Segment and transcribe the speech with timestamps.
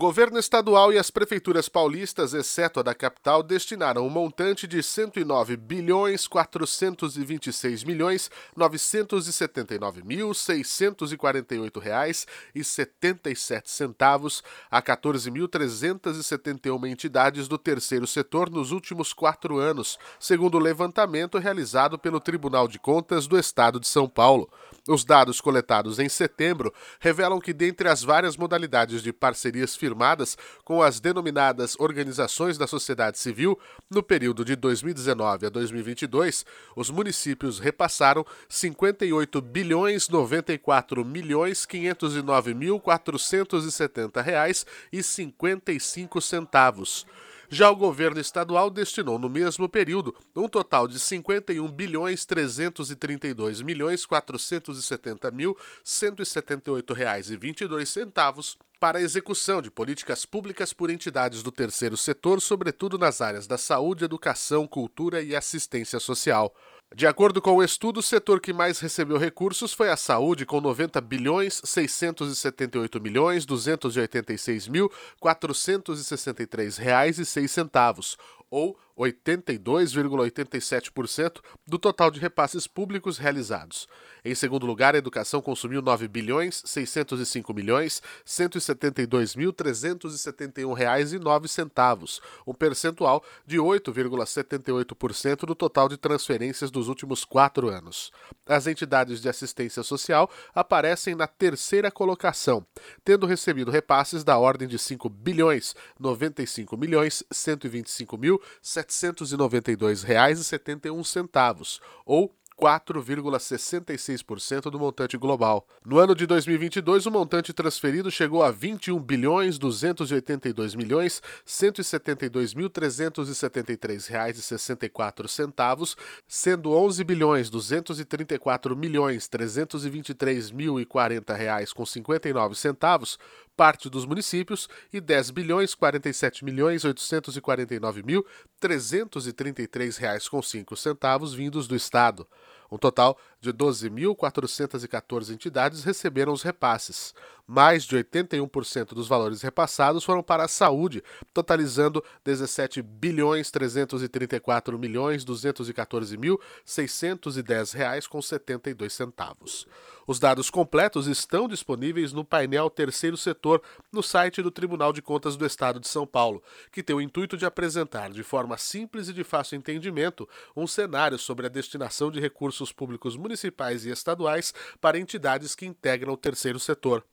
[0.00, 5.58] governo estadual e as prefeituras paulistas, exceto a da capital, destinaram um montante de 109
[5.58, 18.06] bilhões 426 milhões 979 mil 648 reais e 77 centavos a 14.371 entidades do terceiro
[18.06, 23.78] setor nos últimos quatro anos, segundo o levantamento realizado pelo Tribunal de Contas do Estado
[23.78, 24.50] de São Paulo.
[24.88, 30.82] Os dados coletados em setembro revelam que, dentre as várias modalidades de parcerias firmadas com
[30.82, 33.58] as denominadas organizações da sociedade civil,
[33.90, 42.80] no período de 2019 a 2022, os municípios repassaram 58 bilhões 94 milhões 509 mil
[42.80, 47.06] 470 reais e 55 centavos.
[47.52, 54.06] Já o governo estadual destinou no mesmo período um total de 51 bilhões 332 milhões
[54.06, 61.42] 470 mil 178 reais e 22 centavos para a execução de políticas públicas por entidades
[61.42, 66.54] do terceiro setor, sobretudo nas áreas da saúde, educação, cultura e assistência social.
[66.92, 70.60] De acordo com o estudo, o setor que mais recebeu recursos foi a saúde, com
[70.60, 78.18] 90 bilhões 678 milhões 286 mil 463 reais e 6 centavos,
[78.50, 83.88] ou 82,87% do total de repasses públicos realizados.
[84.22, 91.18] Em segundo lugar, a educação consumiu 9 bilhões 605 milhões 172 mil 371 reais e
[91.18, 98.12] 9 centavos, um percentual de 8,78% do total de transferências dos últimos quatro anos.
[98.46, 102.66] As entidades de assistência social aparecem na terceira colocação,
[103.02, 110.44] tendo recebido repasses da ordem de 5 bilhões 95 milhões 125 mil 792 reais e
[110.44, 115.66] 71 centavos, ou 4,66% do montante global.
[115.84, 122.68] No ano de 2022, o montante transferido chegou a 21 bilhões 282 milhões 172 mil
[122.68, 125.96] 373 reais e 64 centavos,
[126.28, 133.18] sendo 11 bilhões 234 milhões 323 mil e 40 reais com 59 centavos
[133.60, 138.24] parte dos municípios e 10 bilhões 47 milhões 849 mil
[138.58, 142.26] 333 reais com 5 centavos vindos do estado.
[142.72, 147.12] Um total de 12.414 entidades receberam os repasses.
[147.52, 151.02] Mais de 81% dos valores repassados foram para a saúde,
[151.34, 159.66] totalizando 17 bilhões 334 milhões 214 mil 610 reais com 72 centavos.
[160.06, 163.60] Os dados completos estão disponíveis no painel Terceiro Setor
[163.92, 166.40] no site do Tribunal de Contas do Estado de São Paulo,
[166.70, 171.18] que tem o intuito de apresentar de forma simples e de fácil entendimento um cenário
[171.18, 176.60] sobre a destinação de recursos públicos municipais e estaduais para entidades que integram o terceiro
[176.60, 177.04] setor.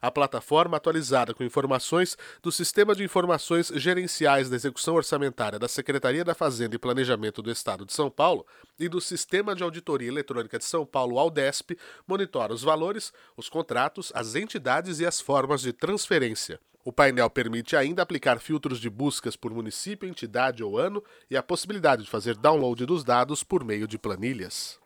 [0.00, 6.24] A plataforma atualizada com informações do Sistema de Informações Gerenciais da Execução Orçamentária da Secretaria
[6.24, 8.46] da Fazenda e Planejamento do Estado de São Paulo
[8.78, 14.12] e do Sistema de Auditoria Eletrônica de São Paulo, AUDESP, monitora os valores, os contratos,
[14.14, 16.60] as entidades e as formas de transferência.
[16.84, 21.42] O painel permite ainda aplicar filtros de buscas por município, entidade ou ano e a
[21.42, 24.83] possibilidade de fazer download dos dados por meio de planilhas.